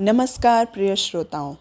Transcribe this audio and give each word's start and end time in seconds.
नमस्कार 0.00 0.64
प्रिय 0.64 0.96
श्रोताओं, 0.96 1.54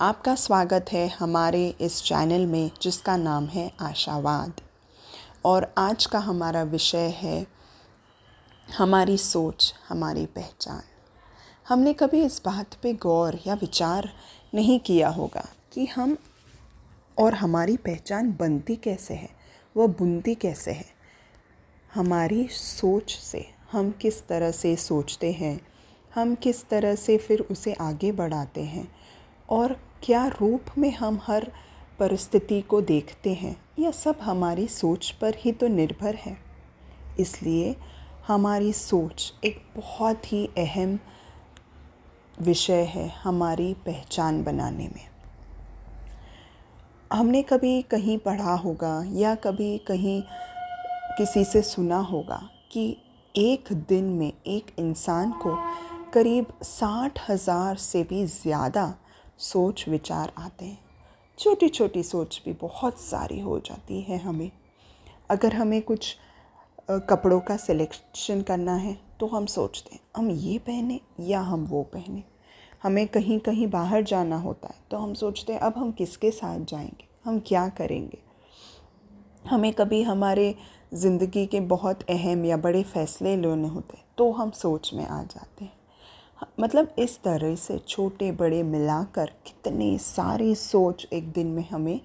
आपका 0.00 0.34
स्वागत 0.34 0.86
है 0.92 1.08
हमारे 1.08 1.68
इस 1.80 2.02
चैनल 2.02 2.46
में 2.46 2.70
जिसका 2.82 3.16
नाम 3.16 3.46
है 3.46 3.72
आशावाद। 3.80 4.60
और 5.44 5.74
आज 5.78 6.06
का 6.06 6.18
हमारा 6.18 6.62
विषय 6.62 7.08
है 7.16 7.46
हमारी 8.78 9.16
सोच, 9.18 9.74
हमारी 9.88 10.26
पहचान। 10.26 10.82
हमने 11.68 11.92
कभी 11.92 12.22
इस 12.24 12.40
बात 12.44 12.74
पे 12.82 12.92
गौर 12.92 13.38
या 13.46 13.54
विचार 13.54 14.10
नहीं 14.54 14.80
किया 14.80 15.08
होगा 15.08 15.44
कि 15.72 15.86
हम 15.86 16.16
और 17.18 17.34
हमारी 17.34 17.76
पहचान 17.76 18.36
बनती 18.40 18.76
कैसे 18.76 19.14
है, 19.14 19.30
वह 19.76 19.86
बुनती 19.86 20.34
कैसे 20.34 20.70
है। 20.70 20.86
हमारी 21.94 22.48
सोच 22.48 23.10
से 23.12 23.46
हम 23.72 23.90
किस 23.90 24.26
तरह 24.28 24.50
से 24.50 24.76
सोचते 24.76 25.32
हैं 25.32 25.69
हम 26.14 26.34
किस 26.34 26.68
तरह 26.68 26.94
से 26.94 27.18
फिर 27.18 27.40
उसे 27.40 27.72
आगे 27.72 28.12
बढ़ाते 28.12 28.62
हैं? 28.62 28.92
और 29.50 29.76
क्या 30.02 30.26
रूप 30.26 30.60
में 30.78 30.92
हम 30.92 31.20
हर 31.26 31.52
परिस्थिति 31.98 32.60
को 32.60 32.80
देखते 32.80 33.34
हैं? 33.34 33.56
यह 33.78 33.90
सब 33.90 34.16
हमारी 34.20 34.66
सोच 34.66 35.10
पर 35.10 35.34
ही 35.36 35.52
तो 35.52 35.68
निर्भर 35.68 36.14
है। 36.14 36.36
इसलिए 37.20 37.76
हमारी 38.26 38.72
सोच 38.72 39.34
एक 39.44 39.62
बहुत 39.76 40.32
ही 40.32 40.50
अहम 40.58 40.98
विषय 42.40 42.82
है 42.84 43.08
हमारी 43.08 43.74
पहचान 43.74 44.44
बनाने 44.44 44.88
में। 44.88 45.08
हमने 47.12 47.42
कभी 47.42 47.82
कहीं 47.82 48.18
पढ़ा 48.18 48.54
होगा 48.54 49.04
या 49.06 49.34
कभी 49.34 49.78
कहीं 49.78 50.22
किसी 51.18 51.44
से 51.44 51.62
सुना 51.62 51.98
होगा 51.98 52.50
कि 52.72 52.96
एक 53.36 53.72
दिन 53.72 54.04
में 54.04 54.32
एक 54.46 54.74
इंसान 54.78 55.32
को 55.32 55.58
करीब 56.10 56.46
साठ 56.64 57.18
हज़ार 57.28 57.76
से 57.78 58.02
भी 58.04 58.24
ज़्यादा 58.26 58.94
सोच 59.40 59.84
विचार 59.88 60.32
आते 60.38 60.64
हैं। 60.64 60.78
छोटी 61.38 61.68
छोटी 61.68 62.02
सोच 62.02 62.40
भी 62.44 62.52
बहुत 62.52 63.00
सारी 63.00 63.40
हो 63.40 63.58
जाती 63.60 64.00
है 64.00 64.18
हमें। 64.18 64.50
अगर 65.30 65.54
हमें 65.54 65.80
कुछ 65.82 66.16
कपड़ों 66.90 67.40
का 67.40 67.56
सिलेक्शन 67.58 68.42
करना 68.42 68.74
है 68.76 68.96
तो 69.20 69.26
हम 69.26 69.46
सोचते 69.48 69.94
हैं, 69.94 70.00
हम 70.16 70.30
ये 70.30 70.58
पहने 70.60 71.00
या 71.22 71.40
हम 71.42 71.64
वो 71.66 71.82
पहने? 71.84 72.22
हमें 72.82 73.06
कहीं 73.08 73.38
कहीं 73.40 73.66
बाहर 73.70 74.02
जाना 74.04 74.36
होता 74.38 74.68
है 74.68 74.80
तो 74.90 74.98
हम 74.98 75.14
सोचते 75.14 75.52
हैं, 75.52 75.60
अब 75.60 75.74
हम 75.76 75.92
किसके 75.92 76.30
साथ 76.32 76.64
जाएँगे? 76.66 77.08
हम 77.24 77.38
क्या 77.46 77.68
करेंगे? 77.70 78.18
हमें 79.44 79.72
कभी 79.72 80.02
हमारे 80.02 80.54
ज़िंदगी 80.94 81.46
के 81.46 81.60
बहुत 81.68 82.02
अहम 82.10 82.44
या 82.44 82.56
बड़े 82.58 82.82
फ़ैसले 82.84 83.36
लेने 83.38 83.68
होते 83.68 83.96
हैं 83.96 84.04
तो 84.18 84.30
हम 84.32 84.50
सोच 84.52 84.90
में 84.94 85.06
आ 85.06 85.22
जाते 85.24 85.64
हैं। 85.64 85.78
मतलब 86.60 86.94
इस 86.98 87.22
तरह 87.22 87.54
से 87.54 87.78
छोटे 87.78 88.32
बड़े 88.32 88.62
मिलाकर 88.62 89.26
कितने 89.26 89.98
सारी 89.98 90.54
सोच 90.54 91.06
एक 91.12 91.32
दिन 91.32 91.46
में 91.46 91.68
हमें 91.68 92.00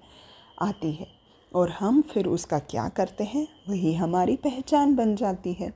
आती 0.62 0.92
है। 0.92 1.06
और 1.54 1.70
हम 1.70 2.02
फिर 2.02 2.26
उसका 2.26 2.58
क्या 2.58 2.88
करते 2.88 3.24
हैं, 3.24 3.48
वही 3.68 3.94
हमारी 3.94 4.36
पहचान 4.36 4.96
बन 4.96 5.16
जाती 5.16 5.52
है। 5.52 5.74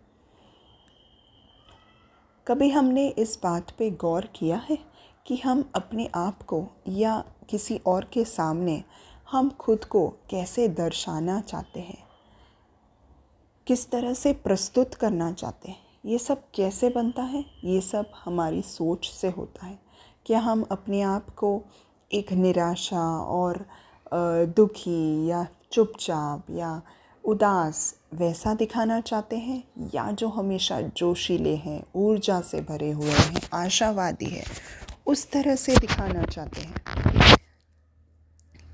कभी 2.46 2.70
हमने 2.70 3.08
इस 3.08 3.38
बात 3.42 3.70
पे 3.70 3.90
गौर 3.90 4.28
किया 4.34 4.56
है 4.56 4.78
कि 5.26 5.36
हम 5.36 5.70
अपने 5.74 6.10
आप 6.14 6.42
को 6.42 6.66
या 6.88 7.24
किसी 7.50 7.80
और 7.86 8.04
के 8.04 8.24
सामने 8.24 8.84
हम 9.30 9.50
खुद 9.50 9.84
को 9.84 10.08
कैसे 10.08 10.68
दर्शाना 10.68 11.40
चाहते 11.40 11.80
हैं? 11.80 12.08
किस 13.66 13.90
तरह 13.90 14.14
से 14.14 14.32
प्रस्तुत 14.32 14.94
करना 14.94 15.32
चाहते 15.32 15.70
हैं? 15.70 15.89
ये 16.04 16.18
सब 16.18 16.42
कैसे 16.54 16.88
बनता 16.88 17.22
है? 17.22 17.44
ये 17.64 17.80
सब 17.80 18.10
हमारी 18.24 18.62
सोच 18.62 19.08
से 19.10 19.28
होता 19.30 19.66
है। 19.66 19.78
क्या 20.26 20.38
हम 20.38 20.62
अपने 20.70 21.00
आप 21.02 21.30
को 21.30 21.62
एक 22.12 22.32
निराशा 22.32 23.02
और 23.18 23.64
दुखी 24.56 25.26
या 25.26 25.46
चुपचाप 25.72 26.46
या 26.50 26.82
उदास 27.24 27.94
वैसा 28.14 28.54
दिखाना 28.54 29.00
चाहते 29.00 29.36
हैं? 29.36 29.62
या 29.94 30.10
जो 30.10 30.28
हमेशा 30.28 30.80
जोशीले 30.80 31.54
हैं, 31.56 31.82
ऊर्जा 31.94 32.40
से 32.40 32.60
भरे 32.60 32.90
हुए 32.90 33.10
हैं, 33.10 33.40
आशावादी 33.54 34.30
है, 34.30 34.44
उस 35.06 35.30
तरह 35.30 35.56
से 35.56 35.76
दिखाना 35.76 36.22
चाहते 36.22 36.60
हैं? 36.60 36.74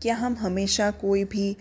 क्या 0.02 0.16
हम 0.16 0.34
हमेशा 0.34 0.90
कोई 0.90 1.24
भी 1.24 1.56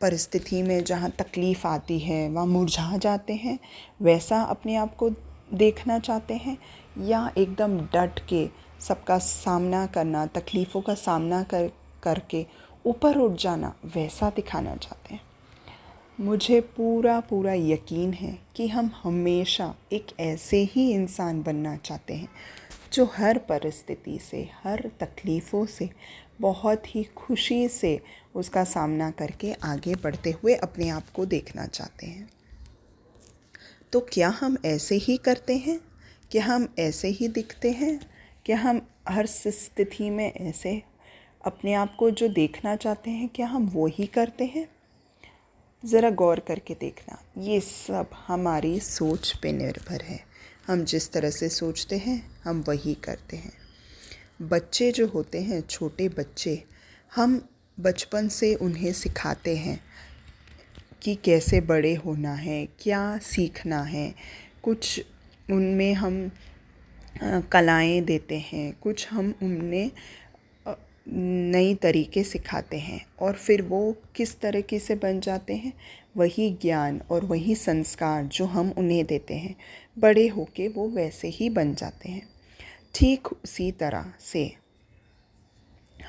परिस्थिति 0.00 0.62
में 0.62 0.84
जहाँ 0.84 1.10
तकलीफ़ 1.10 1.66
आती 1.66 1.98
है, 1.98 2.28
वहाँ 2.28 2.46
मुरझा 2.46 2.96
जाते 2.96 3.34
हैं, 3.34 3.58
वैसा 4.02 4.42
अपने 4.42 4.76
आप 4.76 4.96
को 4.96 5.10
देखना 5.54 5.98
चाहते 5.98 6.34
हैं 6.34 6.58
या 6.98 7.30
एकदम 7.38 7.78
डट 7.94 8.18
के 8.28 8.48
सबका 8.80 9.18
सामना 9.18 9.86
करना, 9.86 10.26
तकलीफ़ों 10.26 10.80
का 10.80 10.94
सामना 10.94 11.42
कर, 11.42 11.70
करके 12.02 12.46
ऊपर 12.86 13.16
उठ 13.16 13.32
जाना, 13.32 13.74
वैसा 13.84 14.30
दिखाना 14.30 14.76
चाहते 14.76 15.14
हैं। 15.14 15.20
मुझे 16.20 16.60
पूरा 16.60 17.20
पूरा 17.20 17.54
यकीन 17.54 18.12
है 18.12 18.38
कि 18.56 18.68
हम 18.68 18.90
हमेशा 19.02 19.74
एक 19.92 20.06
ऐसे 20.20 20.62
ही 20.64 20.90
इंसान 20.92 21.42
बनना 21.42 21.76
चाहते 21.76 22.14
हैं, 22.14 22.28
जो 22.92 23.04
हर 23.16 23.38
परिस्थिति 23.38 24.18
से, 24.18 24.48
हर 24.64 24.90
तकलीफ़ों 25.00 25.64
से 25.66 25.90
बहुत 26.40 26.96
ही 26.96 27.04
खुशी 27.04 27.68
से 27.68 28.00
उसका 28.34 28.64
सामना 28.64 29.10
करके 29.10 29.52
आगे 29.52 29.94
बढ़ते 29.94 30.30
हुए 30.30 30.54
अपने 30.54 30.88
आप 30.88 31.10
को 31.14 31.26
देखना 31.26 31.66
चाहते 31.66 32.06
हैं। 32.06 32.30
तो 33.92 34.00
क्या 34.00 34.28
हम 34.28 34.56
ऐसे 34.64 34.94
ही 34.94 35.16
करते 35.16 35.56
हैं? 35.56 35.80
क्या 36.30 36.44
हम 36.44 36.74
ऐसे 36.78 37.08
ही 37.08 37.28
दिखते 37.28 37.70
हैं? 37.70 38.10
क्या 38.44 38.58
हम 38.58 38.88
हर 39.08 39.26
स्थिति 39.26 40.10
में 40.10 40.32
ऐसे 40.32 40.82
अपने 41.44 41.74
आप 41.74 41.96
को 41.98 42.10
जो 42.10 42.28
देखना 42.28 42.76
चाहते 42.76 43.10
हैं, 43.10 43.28
क्या 43.28 43.46
हम 43.46 43.66
वो 43.66 43.86
ही 43.86 44.06
करते 44.06 44.44
हैं? 44.44 44.68
ज़रा 45.84 46.10
गौर 46.10 46.40
करके 46.40 46.74
देखना। 46.74 47.22
ये 47.38 47.60
सब 47.60 48.10
हमारी 48.26 48.80
सोच 48.80 49.36
पे 49.36 49.52
निर्भर 49.52 50.02
है। 50.02 50.24
हम 50.66 50.84
जिस 50.84 51.12
तरह 51.12 51.30
से 51.30 51.48
सोचते 51.48 51.96
हैं, 51.98 52.40
हम 52.44 52.64
वही 52.68 52.94
करते 52.94 53.36
हैं। 53.36 53.65
बच्चे 54.42 54.90
जो 54.92 55.06
होते 55.06 55.40
हैं, 55.40 55.60
छोटे 55.60 56.08
बच्चे, 56.08 56.62
हम 57.12 57.48
बचपन 57.80 58.28
से 58.28 58.54
उन्हें 58.54 58.92
सिखाते 58.92 59.56
हैं 59.56 59.80
कि 61.02 61.14
कैसे 61.14 61.60
बड़े 61.60 61.94
होना 61.94 62.34
है, 62.34 62.66
क्या 62.80 63.18
सीखना 63.18 63.82
है। 63.82 64.14
कुछ 64.62 65.00
उनमें 65.50 65.94
हम 65.94 66.30
कलाएँ 67.52 68.00
देते 68.00 68.38
हैं, 68.38 68.72
कुछ 68.82 69.08
हम 69.08 69.34
उन्हें 69.42 69.90
नई 71.08 71.74
तरीके 71.74 72.22
सिखाते 72.24 72.78
हैं 72.78 73.06
और 73.20 73.32
फिर 73.32 73.62
वो 73.62 73.96
किस 74.14 74.40
तरीके 74.40 74.78
से 74.78 74.94
बन 74.94 75.20
जाते 75.20 75.54
हैं, 75.54 75.72
वही 76.16 76.50
ज्ञान 76.62 77.00
और 77.10 77.24
वही 77.24 77.54
संस्कार 77.54 78.24
जो 78.24 78.44
हम 78.44 78.72
उन्हें 78.78 79.04
देते 79.06 79.34
हैं। 79.34 79.54
बड़े 79.98 80.26
होके 80.28 80.68
वो 80.68 80.88
वैसे 80.88 81.28
ही 81.28 81.50
बन 81.50 81.74
जाते 81.74 82.08
हैं। 82.08 82.35
ठीक 82.96 83.28
उसी 83.44 83.70
तरह 83.72 84.12
से 84.20 84.52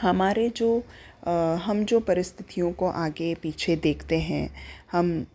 हमारे 0.01 0.49
जो 0.49 0.83
हम 1.63 1.83
जो 1.85 1.99
परिस्थितियों 1.99 2.71
को 2.71 2.87
आगे 2.87 3.33
पीछे 3.35 3.75
देखते 3.75 4.19
हैं, 4.19 4.49
हम, 4.91 5.25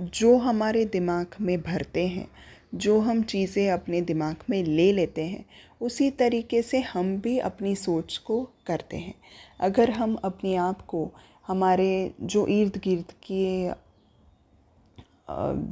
जो 0.00 0.36
हमारे 0.36 0.84
दिमाग 0.84 1.26
में 1.40 1.60
भरते 1.62 2.06
हैं, 2.06 2.26
जो 2.74 2.98
हम 3.00 3.22
चीज़ें 3.22 3.70
अपने 3.70 4.00
दिमाग 4.00 4.36
में 4.50 4.62
ले 4.64 4.92
लेते 4.92 5.24
हैं, 5.24 5.44
उसी 5.80 6.10
तरीके 6.10 6.62
से 6.62 6.80
हम 6.80 7.16
भी 7.20 7.38
अपनी 7.38 7.74
सोच 7.76 8.16
को 8.16 8.42
करते 8.66 8.96
हैं। 8.96 9.14
अगर 9.60 9.90
हम 9.90 10.14
अपने 10.24 10.54
आप 10.56 10.82
को, 10.86 11.10
हमारे 11.46 12.14
जो 12.20 12.46
इर्द 12.46 12.80
गिर्द 12.84 13.12
के 13.24 13.68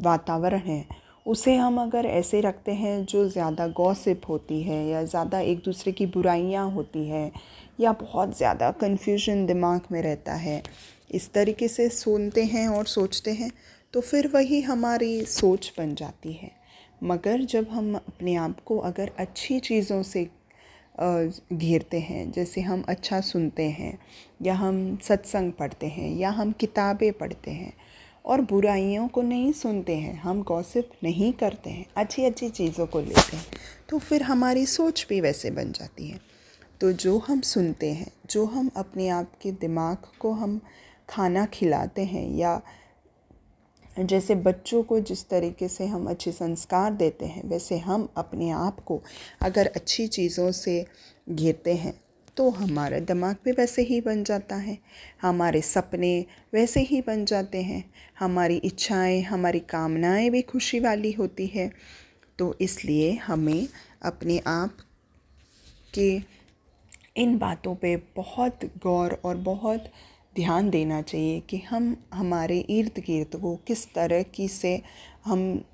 वातावरण 0.03 0.59
है 0.59 0.84
उसे 1.26 1.54
हम 1.56 1.81
अगर 1.81 2.06
ऐसे 2.06 2.41
रखते 2.41 2.72
हैं 2.72 3.04
जो 3.04 3.28
ज़्यादा 3.28 3.66
गॉसिप 3.76 4.28
होती 4.28 4.60
है 4.62 4.84
या 4.88 5.03
ज़्यादा 5.04 5.41
एक 5.41 5.62
दूसरे 5.64 5.92
की 5.92 6.06
बुराइयाँ 6.06 6.70
होती 6.70 7.04
है 7.06 7.30
या 7.80 7.92
बहुत 7.92 8.36
ज़्यादा 8.36 8.71
कन्फ्यूज़न 8.71 9.45
दिमाग 9.47 9.80
में 9.92 10.00
रहता 10.03 10.34
है, 10.34 10.62
इस 11.10 11.33
तरीके 11.33 11.68
से 11.68 11.89
सुनते 11.89 12.45
हैं 12.45 12.66
और 12.68 12.86
सोचते 12.86 13.30
हैं 13.30 13.50
तो 13.95 14.00
फिर 14.00 14.28
वही 14.34 14.60
हमारी 14.60 15.24
सोच 15.27 15.72
बन 15.78 15.95
जाती 15.95 16.33
है। 16.33 16.50
मगर 17.03 17.41
जब 17.45 17.68
हम 17.71 17.95
अपने 17.97 18.34
आप 18.36 18.60
को 18.65 18.78
अगर 18.78 19.10
अच्छी 19.18 19.59
चीज़ों 19.60 20.03
से 20.03 20.28
घेरते 21.53 21.98
हैं, 22.00 22.30
जैसे 22.33 22.60
हम 22.60 22.84
अच्छा 22.89 23.21
सुनते 23.21 23.68
हैं 23.71 23.98
या 24.42 24.54
हम 24.54 24.97
सत्संग 25.03 25.53
पढ़ते 25.53 25.86
हैं 25.86 26.10
या 26.16 26.30
हम 26.30 26.53
किताबें 26.53 27.12
पढ़ते 27.12 27.50
हैं 27.50 27.72
और 28.25 28.41
बुराइयों 28.41 29.07
को 29.09 29.22
नहीं 29.22 29.53
सुनते 29.53 29.97
हैं, 29.97 30.15
हम 30.15 30.43
गॉसिप 30.43 30.91
नहीं 31.03 31.33
करते 31.33 31.71
हैं 31.71 31.87
अच्छी 31.97 32.25
अच्छी 32.25 32.49
चीज़ों 32.51 32.87
को 32.87 33.01
लेते 33.01 33.37
हैं 33.37 33.45
तो 33.89 33.99
फिर 33.99 34.22
हमारी 34.22 34.67
सोच 34.67 35.07
भी 35.09 35.21
वैसे 35.21 35.51
बन 35.51 35.72
जाती 35.72 36.09
है। 36.09 36.21
तो 36.81 36.93
जो 36.95 37.17
हम 37.19 37.41
सुनते 37.41 37.91
हैं, 37.93 38.11
जो 38.31 38.45
हम 38.45 38.71
अपने 38.77 39.09
आप 39.09 39.33
के 39.43 39.53
दिमाग 39.53 40.07
को 40.21 40.33
हम 40.33 40.61
खाना 41.09 41.45
खिलाते 41.47 42.05
हैं 42.05 42.28
या 42.37 42.61
जैसे 44.01 44.34
बच्चों 44.37 44.83
को 44.83 44.99
जिस 45.01 45.28
तरीके 45.28 45.69
से 45.69 45.87
हम 45.87 46.07
अच्छे 46.11 46.33
संस्कार 46.33 46.93
देते 46.93 47.27
हैं, 47.27 47.43
वैसे 47.49 47.78
हम 47.78 48.09
अपने 48.17 48.51
आप 48.51 48.81
को 48.81 49.01
अगर 49.43 49.67
अच्छी 49.67 50.07
चीज़ों 50.09 50.51
से 50.53 50.84
घेरते 51.28 51.75
हैं 51.75 51.95
तो 52.36 52.50
हमारा 52.50 52.98
दिमाग 52.98 53.36
भी 53.44 53.53
वैसे 53.53 53.82
ही 53.82 54.00
बन 54.00 54.24
जाता 54.24 54.56
है। 54.56 54.78
हमारे 55.22 55.60
सपने 55.60 56.27
वैसे 56.54 56.80
ही 56.80 57.00
बन 57.00 57.24
जाते 57.24 57.62
हैं। 57.62 57.84
हमारी 58.18 58.56
इच्छाएँ 58.56 59.22
हमारी 59.22 59.60
कामनाएँ 59.60 60.30
भी 60.30 60.42
खुशी 60.42 60.80
वाली 60.80 61.12
होती 61.12 61.47
है। 61.47 61.71
तो 62.38 62.54
इसलिए 62.60 63.12
हमें 63.16 63.68
अपने 64.03 64.38
आप 64.47 64.77
के 65.94 66.10
इन 67.16 67.38
बातों 67.38 67.74
पे 67.74 67.97
बहुत 68.16 68.65
गौर 68.83 69.21
और 69.24 69.36
बहुत 69.36 69.84
ध्यान 70.36 70.71
देना 70.71 71.03
चाहिए 71.03 71.41
कि 71.41 71.59
हम 71.59 71.97
हमारे 72.15 72.59
इर्द 72.59 73.03
गिर्द 73.06 73.41
को 73.41 73.56
किस 73.56 73.86
तरह 73.94 74.22
की 74.22 74.48
से 74.48 74.83
हम 75.24 75.65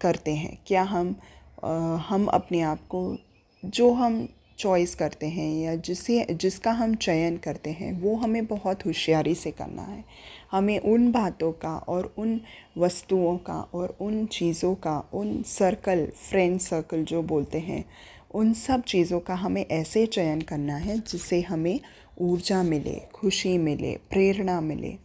करते 0.00 0.34
हैं। 0.34 0.58
क्या 0.66 0.82
हम 0.82 1.14
आ, 1.64 1.96
हम 1.96 2.26
अपने 2.26 2.60
आप 2.60 2.78
को 2.78 3.18
जो 3.64 3.92
हम 3.92 4.28
चॉइस 4.58 4.94
करते 4.94 5.26
हैं 5.26 5.62
या 5.62 5.74
जिसे, 5.76 6.26
जिसका 6.30 6.70
हम 6.70 6.94
चयन 6.94 7.36
करते 7.36 7.70
हैं, 7.70 8.00
वो 8.00 8.16
हमें 8.16 8.46
बहुत 8.46 8.86
होशियारी 8.86 9.34
से 9.34 9.50
करना 9.50 9.82
है। 9.82 10.04
हमें 10.52 10.78
उन 10.78 11.10
बातों 11.12 11.52
का 11.52 11.76
और 11.76 12.14
उन 12.18 12.40
वस्तुओं 12.78 13.36
का 13.36 13.60
और 13.74 13.96
उन 14.00 14.26
चीज़ों 14.26 14.74
का, 14.74 14.98
उन 15.14 15.42
सर्कल 15.42 16.06
फ्रेंड 16.06 16.60
सर्कल 16.60 17.04
जो 17.04 17.22
बोलते 17.22 17.58
हैं, 17.58 17.84
उन 18.34 18.52
सब 18.52 18.82
चीज़ों 18.82 19.20
का 19.20 19.34
हमें 19.34 19.66
ऐसे 19.66 20.06
चयन 20.06 20.40
करना 20.40 20.76
है 20.76 20.98
जिससे 20.98 21.40
हमें 21.40 21.80
ऊर्जा 22.20 22.62
मिले, 22.62 23.00
खुशी 23.14 23.58
मिले, 23.58 23.96
प्रेरणा 24.10 24.60
मिले 24.60 24.96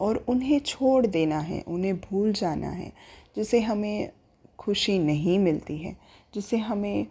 और 0.00 0.24
उन्हें 0.28 0.60
छोड़ 0.60 1.06
देना 1.06 1.38
है, 1.38 1.64
उन्हें 1.68 1.96
भूल 1.96 2.32
जाना 2.32 2.70
है 2.70 2.92
जिसे 3.36 3.60
हमें 3.60 4.10
खुशी 4.58 4.98
नहीं 4.98 5.38
मिलती 5.38 5.76
है 5.76 5.96
जिसे 6.34 6.56
हमें 6.56 7.06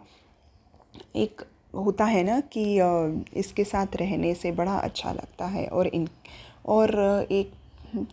एक 1.16 1.42
होता 1.74 2.04
है 2.04 2.22
ना 2.22 2.40
कि 2.56 2.64
इसके 3.36 3.64
साथ 3.64 3.96
रहने 3.96 4.34
से 4.34 4.52
बड़ा 4.52 4.76
अच्छा 4.76 5.12
लगता 5.12 5.46
है 5.46 5.66
और 5.66 5.86
इन, 5.86 6.08
और 6.66 7.26
एक 7.32 7.52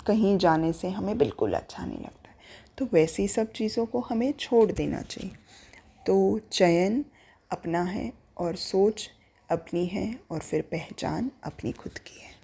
कहीं 0.07 0.37
जाने 0.37 0.71
से 0.73 0.89
हमें 0.89 1.17
बिल्कुल 1.17 1.53
अच्छा 1.53 1.85
नहीं 1.85 1.97
लगता। 1.97 2.29
है 2.29 2.35
तो 2.77 2.87
वैसी 2.93 3.27
सब 3.27 3.51
चीज़ों 3.51 3.85
को 3.85 3.99
हमें 3.99 4.31
छोड़ 4.39 4.71
देना 4.71 5.01
चाहिए। 5.01 5.31
तो 6.05 6.39
चयन 6.51 7.03
अपना 7.51 7.83
है 7.83 8.11
और 8.37 8.55
सोच 8.55 9.09
अपनी 9.49 9.85
है 9.85 10.19
और 10.31 10.39
फिर 10.39 10.61
पहचान 10.61 11.31
अपनी 11.43 11.71
खुद 11.71 11.97
की 11.97 12.19
है। 12.21 12.37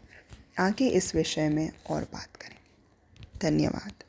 आगे 0.59 0.87
इस 0.89 1.15
विषय 1.15 1.49
में 1.49 1.69
और 1.89 2.03
बात 2.13 2.35
करें। 2.35 2.57
धन्यवाद। 3.41 4.03